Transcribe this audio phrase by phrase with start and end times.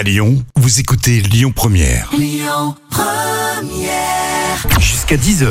[0.00, 2.10] À Lyon, vous écoutez Lyon Première.
[4.78, 5.46] Jusqu'à 10h,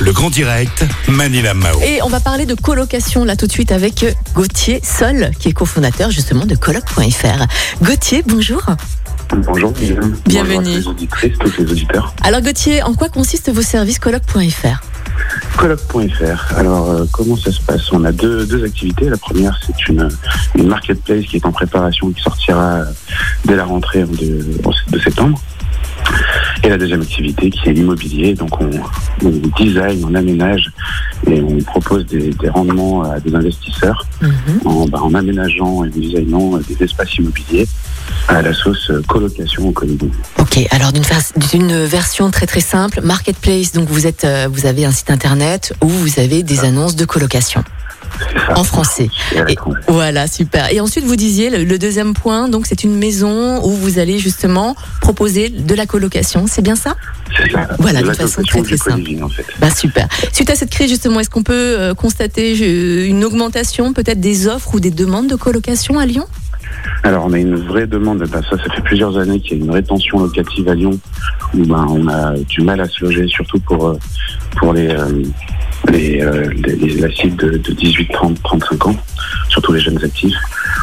[0.00, 1.80] le grand direct, Manila Mao.
[1.80, 4.04] Et on va parler de colocation là tout de suite avec
[4.34, 7.46] Gauthier Sol, qui est cofondateur justement de coloc.fr.
[7.80, 8.62] Gauthier, bonjour.
[9.30, 10.14] Bonjour, Guillaume.
[10.26, 10.56] Bienvenue.
[10.56, 12.14] Bonjour à tous les auditrices, tous les auditeurs.
[12.22, 14.82] Alors Gauthier, en quoi consistent vos services coloc.fr
[15.56, 16.56] Colloque.fr.
[16.56, 17.92] Alors, euh, comment ça se passe?
[17.92, 19.08] On a deux, deux activités.
[19.08, 20.08] La première, c'est une,
[20.56, 22.80] une marketplace qui est en préparation qui sortira
[23.44, 24.44] dès la rentrée de,
[24.90, 25.40] de septembre.
[26.64, 28.32] Et la deuxième activité qui est l'immobilier.
[28.34, 28.70] Donc, on,
[29.22, 29.30] on
[29.62, 30.70] design, on aménage
[31.26, 34.06] et on propose des, des rendements à des investisseurs
[34.64, 37.66] en, bah, en aménageant et designant des espaces immobiliers
[38.28, 40.08] à la sauce euh, colocation au Colibri.
[40.38, 43.72] Ok, alors d'une vers- d'une version très très simple, marketplace.
[43.72, 47.04] Donc vous êtes, euh, vous avez un site internet où vous avez des annonces de
[47.04, 47.62] colocation
[48.38, 48.58] ça.
[48.58, 49.08] en français.
[49.48, 49.56] Et.
[49.88, 50.72] Voilà, super.
[50.72, 54.18] Et ensuite vous disiez le, le deuxième point, donc c'est une maison où vous allez
[54.18, 56.46] justement proposer de la colocation.
[56.46, 56.96] C'est bien ça
[57.36, 57.68] C'est ça.
[57.78, 59.02] Voilà, De façon très, très simple.
[59.02, 59.46] Colibri, en fait.
[59.60, 60.08] Bah super.
[60.32, 64.74] Suite à cette crise justement, est-ce qu'on peut euh, constater une augmentation peut-être des offres
[64.74, 66.26] ou des demandes de colocation à Lyon?
[67.02, 68.18] Alors, on a une vraie demande.
[68.18, 70.98] Ben, ça, ça fait plusieurs années qu'il y a une rétention locative à Lyon
[71.54, 73.98] où ben, on a du mal à se loger, surtout pour, euh,
[74.56, 75.22] pour les, euh,
[75.90, 78.96] les, euh, les- la cible de, de 18, 30, 35 ans,
[79.48, 80.34] surtout les jeunes actifs.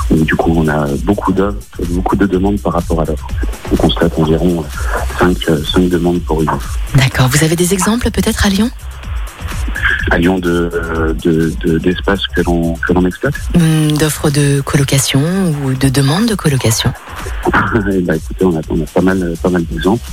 [0.09, 1.57] Où, du coup, on a beaucoup d'offres,
[1.89, 3.27] beaucoup de demandes par rapport à l'offre.
[3.71, 4.63] On constate environ
[5.19, 5.37] 5,
[5.89, 6.77] demandes pour une offre.
[6.95, 7.27] D'accord.
[7.29, 8.69] Vous avez des exemples peut-être à Lyon?
[10.17, 10.69] Lyon, de,
[11.23, 13.35] de, de- d'espaces que l'on, que l'on exploite.
[13.55, 15.21] Hum, D'offres de colocation
[15.63, 16.93] ou de demandes de colocation
[17.73, 20.03] ben, écoutez, on a, on a pas mal, pas mal d'exemples.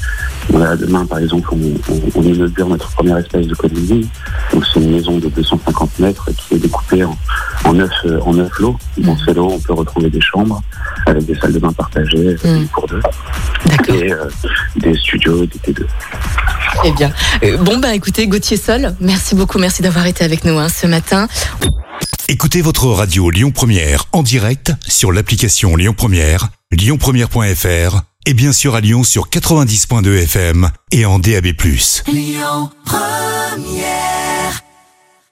[0.51, 4.07] Demain, par exemple, on, on, on inaugure notre premier espace de co-living.
[4.53, 7.17] Donc, c'est une maison de 250 mètres qui est découpée en,
[7.65, 8.77] en neuf, euh, en neuf lots.
[8.99, 9.19] Dans Mhm.
[9.27, 10.63] ces lots, on peut retrouver des chambres
[11.07, 12.67] avec des salles de bain partagées, Mhm.
[12.69, 13.01] pour deux,
[13.67, 13.95] D'accord.
[13.95, 14.25] et euh,
[14.77, 15.85] des studios, des T2.
[16.85, 17.13] Eh bien.
[17.43, 20.87] Euh, bon bah écoutez, Gauthier Sol, merci beaucoup, merci d'avoir été avec nous hein, ce
[20.87, 21.29] matin.
[22.29, 28.75] Écoutez votre radio Lyon Première en direct sur l'application Lyon Première, lyonpremière.fr et bien sûr
[28.75, 31.47] à Lyon sur 90.2 FM et en DAB+.
[32.07, 34.18] Lyon Première